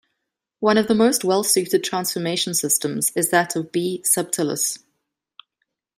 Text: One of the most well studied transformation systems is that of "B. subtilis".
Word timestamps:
One 0.61 0.79
of 0.79 0.87
the 0.87 0.95
most 0.95 1.23
well 1.23 1.43
studied 1.43 1.83
transformation 1.83 2.55
systems 2.55 3.11
is 3.11 3.29
that 3.29 3.55
of 3.55 3.71
"B. 3.71 4.03
subtilis". 4.03 4.79